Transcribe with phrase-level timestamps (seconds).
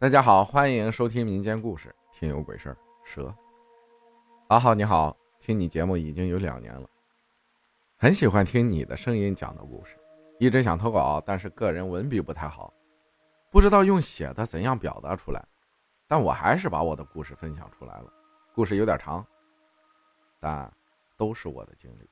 [0.00, 2.72] 大家好，欢迎收听民间故事《听有鬼事儿》。
[3.04, 3.34] 蛇，
[4.48, 6.88] 阿浩你好，听你节目已经有两年了，
[7.98, 9.98] 很喜欢听你的声音讲的故事，
[10.38, 12.72] 一直想投稿，但是个人文笔不太好，
[13.50, 15.48] 不知道用写的怎样表达出来，
[16.08, 18.10] 但我还是把我的故事分享出来了。
[18.54, 19.22] 故事有点长，
[20.38, 20.72] 但
[21.18, 22.08] 都是我的经历。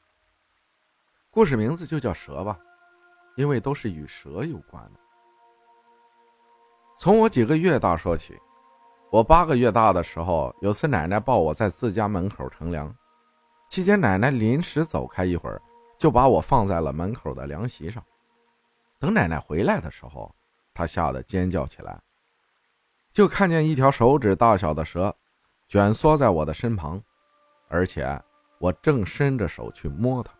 [1.30, 2.60] 故事名字就叫蛇吧，
[3.34, 5.00] 因为都是与蛇有关的。
[6.98, 8.36] 从我几个月大说起，
[9.12, 12.92] 我八个月大的时候，有次奶奶抱我在自家门口乘凉，
[13.70, 15.62] 期间奶奶临时走开一会儿，
[15.96, 18.02] 就把我放在了门口的凉席上。
[18.98, 20.34] 等奶奶回来的时候，
[20.74, 21.96] 她吓得尖叫起来，
[23.12, 25.14] 就看见一条手指大小的蛇，
[25.68, 27.00] 卷缩在我的身旁，
[27.68, 28.20] 而且
[28.58, 30.32] 我正伸着手去摸它。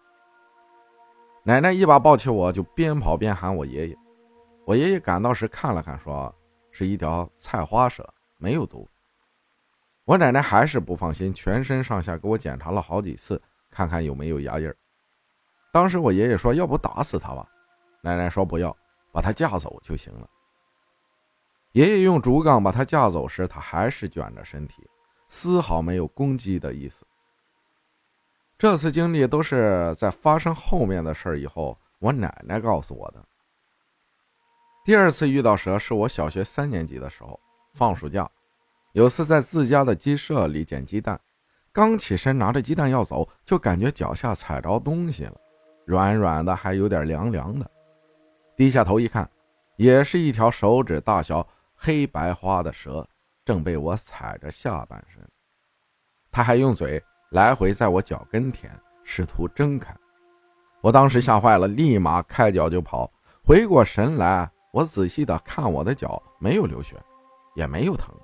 [1.45, 3.97] 奶奶一把抱起我，就边跑边喊我爷爷。
[4.67, 6.34] 我爷爷赶到时看了看，说。
[6.71, 8.89] 是一条菜花蛇，没有毒。
[10.05, 14.73] 我奶奶还是不放心，全身上下给我检查了好几次，看看有没有牙印
[15.70, 17.47] 当时我爷爷说：“要不打死他吧？”
[18.01, 18.75] 奶奶说：“不要，
[19.12, 20.29] 把他架走就行了。”
[21.73, 24.83] 爷爷用竹杠把他架走时，他还是卷着身体，
[25.29, 27.07] 丝毫没有攻击的意思。
[28.57, 33.23] 这次经历都是在发生后面的事以后，我奶奶告诉我的。
[34.89, 37.39] 第二次遇到蛇是我小学三年级的时候，
[37.75, 38.27] 放暑假，
[38.92, 41.20] 有次在自家的鸡舍里捡鸡蛋，
[41.75, 45.34] 刚起身拿着鸡蛋要走，就感觉脚下踩着东西了，
[45.84, 47.70] 软软的，还有点凉凉的。
[48.56, 49.30] 低下头一看，
[49.77, 53.06] 也是一条手指大小、黑白花的蛇，
[53.45, 55.23] 正被我踩着下半身。
[56.30, 56.98] 他还用嘴
[57.33, 57.55] 来。
[57.55, 59.95] 回在我脚跟前试图挣开，
[60.80, 63.12] 我当时吓坏了，立马开脚就跑，
[63.45, 64.50] 回过神来。
[64.70, 66.97] 我仔细的看我的脚，没有流血，
[67.55, 68.14] 也没有疼。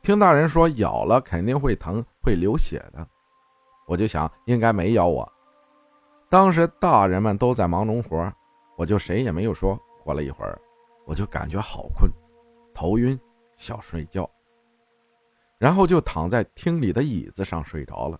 [0.00, 3.06] 听大人说咬了肯定会疼，会流血的，
[3.86, 5.30] 我就想应该没咬我。
[6.28, 8.32] 当时大人们都在忙农活，
[8.76, 9.78] 我就谁也没有说。
[10.02, 10.60] 过了一会儿，
[11.04, 12.10] 我就感觉好困，
[12.74, 13.16] 头晕，
[13.56, 14.28] 想睡觉，
[15.58, 18.18] 然后就躺在厅里的椅子上睡着了。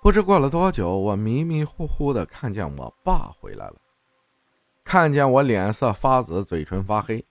[0.00, 3.74] 不知过了多久，我迷迷糊糊的看见我爸回来了。
[4.88, 7.22] 看见我脸色发紫，嘴唇发黑，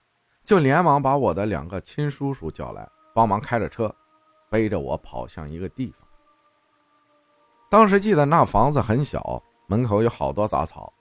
[0.44, 3.92] 就连忙把我的两个亲叔叔叫来，帮忙开着车，
[4.48, 6.08] 背着我跑向一个地方。
[7.68, 10.92] 当时记得那房子很小，门口有好多杂草，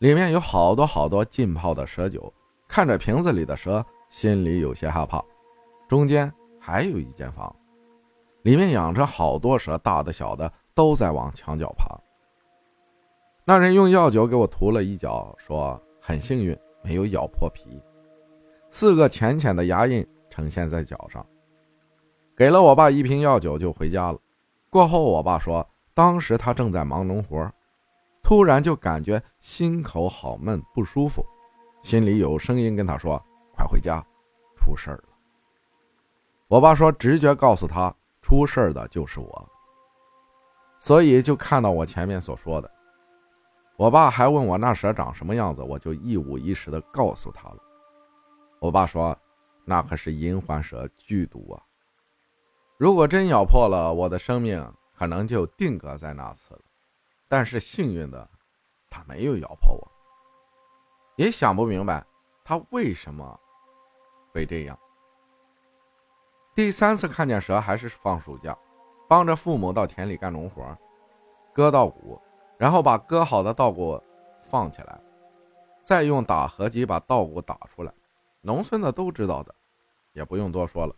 [0.00, 2.30] 里面有好多好多浸泡的蛇酒。
[2.68, 5.24] 看着瓶子里的蛇，心里有些害怕。
[5.88, 6.30] 中间
[6.60, 7.56] 还有一间房，
[8.42, 11.98] 里面养着好多蛇，大的小的都在往墙角爬。
[13.46, 15.82] 那人用药酒给我涂了一脚，说。
[16.04, 17.80] 很幸运，没有咬破皮，
[18.70, 21.24] 四个浅浅的牙印呈现在脚上。
[22.36, 24.18] 给了我爸一瓶药酒就回家了。
[24.68, 25.64] 过后，我爸说，
[25.94, 27.48] 当时他正在忙农活，
[28.20, 31.24] 突然就感觉心口好闷不舒服，
[31.82, 33.22] 心里有声音跟他说
[33.54, 34.04] ：“快回家，
[34.56, 35.04] 出事了。”
[36.48, 39.48] 我爸说，直觉告诉他出事的就是我，
[40.80, 42.68] 所以就看到我前面所说的。
[43.76, 47.58] 我爸还问我那蛇长什么样子，我就一五一十的告诉他了。
[48.60, 49.16] 我爸说，
[49.64, 51.62] 那可是银环蛇，剧毒啊！
[52.76, 56.60] 如果真咬破了，我的生命可能就定格在那次了。
[57.28, 58.28] 但是幸运的，
[58.90, 59.92] 他没有咬破我。
[61.16, 62.04] 也想不明白
[62.44, 63.38] 他为什么
[64.32, 64.78] 会这样。
[66.54, 68.56] 第三次看见蛇还是放暑假，
[69.08, 70.76] 帮着父母到田里干农活，
[71.52, 72.20] 割稻谷。
[72.58, 74.00] 然后把割好的稻谷
[74.42, 75.00] 放起来，
[75.84, 77.92] 再用打禾机把稻谷打出来。
[78.40, 79.54] 农村的都知道的，
[80.12, 80.94] 也不用多说了。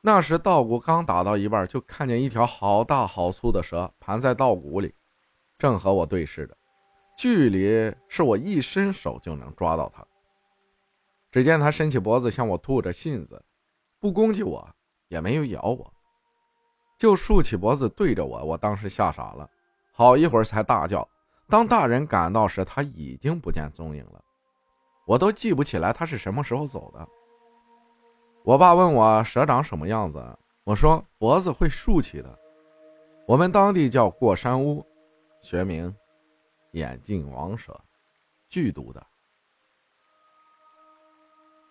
[0.00, 4.94] 那时稻谷刚打到一半，就看见一条好大好粗的蛇盘在稻谷里，
[5.58, 6.56] 正和我对视着，
[7.16, 10.06] 距离是我一伸手就能抓到它。
[11.30, 13.42] 只见它伸起脖子向我吐着信子，
[13.98, 14.68] 不攻击我，
[15.08, 15.92] 也没有咬我，
[16.98, 18.44] 就竖起脖子对着我。
[18.44, 19.50] 我当时吓傻了。
[19.96, 21.08] 好一会儿才大叫。
[21.48, 24.20] 当大人赶到时，他已经不见踪影了。
[25.06, 27.08] 我都记不起来他是什么时候走的。
[28.42, 30.22] 我爸问我蛇长什么样子，
[30.64, 32.38] 我说脖子会竖起的，
[33.26, 34.84] 我们当地叫过山乌，
[35.40, 35.94] 学名
[36.72, 37.78] 眼镜王蛇，
[38.48, 39.06] 剧毒的。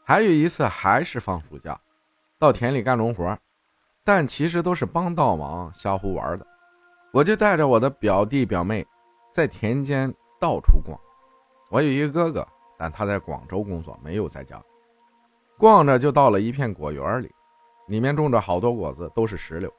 [0.05, 1.79] 还有一次还是放暑假，
[2.39, 3.37] 到田里干农活，
[4.03, 6.47] 但其实都是帮倒忙瞎胡玩的。
[7.13, 8.83] 我就带着我的表弟表妹，
[9.31, 10.99] 在田间到处逛。
[11.69, 14.59] 我有一个哥哥，但他在广州工作，没有在家。
[15.59, 17.31] 逛着就到了一片果园里，
[17.87, 19.71] 里面种着好多果子，都是石榴，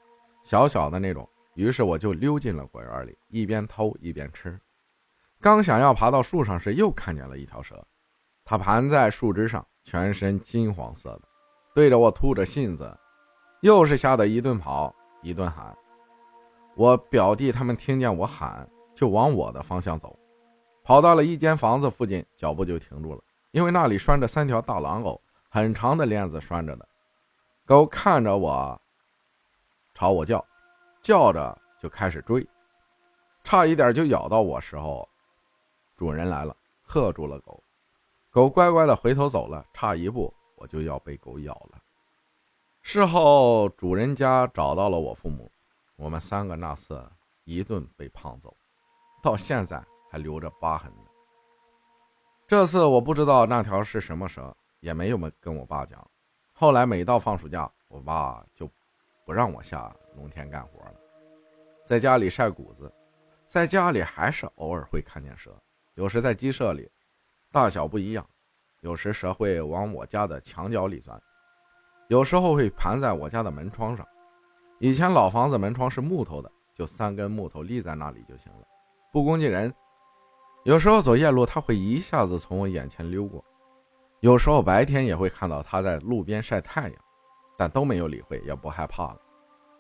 [0.44, 1.28] 小小的那种。
[1.54, 4.56] 于是我就溜进了果园里，一边偷一边吃。
[5.40, 7.84] 刚想要爬到树上时，又看见了一条蛇，
[8.44, 11.22] 它盘在树枝上，全身金黄色的，
[11.75, 12.96] 对着我吐着信子，
[13.60, 15.76] 又是吓得一顿跑一顿喊。
[16.76, 20.19] 我表弟他们听见我喊，就往我的方向走，
[20.82, 23.23] 跑到了一间房子附近，脚步就停住了，
[23.53, 26.88] 因为那里拴着三条大狼狗，很长的链子拴着的。
[27.65, 28.81] 狗看着我，
[29.94, 30.44] 朝我叫。
[31.03, 32.49] 叫着就开始追，
[33.43, 35.06] 差一点就咬到我时候，
[35.94, 37.62] 主人来了，喝住了狗，
[38.31, 41.79] 狗乖乖的回头走了，差一步我就要被狗咬了。
[42.81, 45.53] 事后主人家找到了我父母，
[45.96, 47.02] 我们三个那次
[47.44, 48.55] 一顿被胖揍，
[49.23, 51.05] 到现在还留着疤痕呢。
[52.46, 56.05] 这次我不知道那条是什么蛇，也没有跟我爸讲。
[56.52, 58.70] 后来每到放暑假，我爸就
[59.25, 60.94] 不让我下农田干活了。
[61.85, 62.93] 在家里晒谷子，
[63.47, 65.56] 在家里还是偶尔会看见蛇，
[65.94, 66.90] 有时在鸡舍里，
[67.50, 68.26] 大小不一样。
[68.81, 71.19] 有时蛇会往我家的墙角里钻，
[72.08, 74.06] 有时候会盘在我家的门窗上。
[74.79, 78.67] 以前老房子门窗是木头的，就三根木头立在那里就行了，
[79.12, 79.73] 不攻击人。
[80.65, 83.43] 有时候走夜路，它会一下子从我眼前溜过；
[84.21, 86.99] 有时候白天也会看到它在路边晒太阳，
[87.56, 89.21] 但都没有理会，也不害怕了。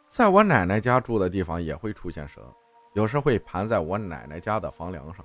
[0.06, 2.42] 在我奶奶家住的地方也会出现蛇，
[2.92, 5.24] 有时会盘在我奶奶家的房梁上，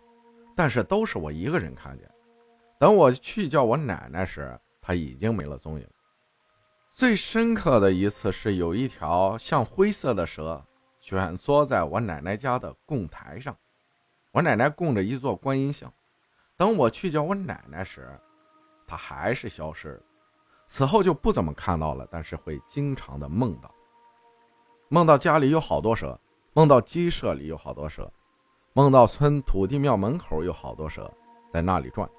[0.56, 2.10] 但是都是我一个人看见。
[2.80, 5.86] 等我去叫我奶奶时，它已经没了踪影。
[6.92, 10.62] 最深刻的一次是有一条像灰色的蛇
[11.00, 13.56] 蜷缩在我奶奶家的供台上，
[14.32, 15.92] 我奶奶供着一座观音像。
[16.58, 18.20] 等我去叫我奶奶时，
[18.86, 20.02] 它还是消失了。
[20.68, 23.74] 此后就不怎么看到了，但是会经常的梦到。
[24.90, 26.20] 梦到家里有好多蛇，
[26.52, 28.12] 梦到鸡舍里有好多蛇，
[28.74, 31.10] 梦到村土地庙门口有好多蛇
[31.54, 32.10] 在那里转，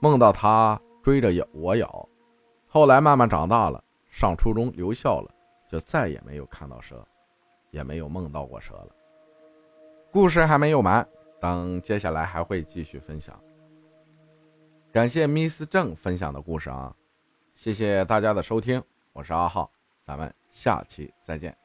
[0.00, 2.08] 梦到他追着咬我咬。
[2.66, 3.83] 后来慢慢长大了，
[4.14, 5.34] 上初中留校了，
[5.68, 7.04] 就再也没有看到蛇，
[7.72, 8.94] 也没有梦到过蛇了。
[10.12, 11.04] 故事还没有完，
[11.40, 13.36] 等接下来还会继续分享。
[14.92, 16.94] 感谢 Miss 郑分享的故事啊，
[17.56, 18.80] 谢谢大家的收听，
[19.12, 19.68] 我是阿浩，
[20.04, 21.63] 咱们下期再见。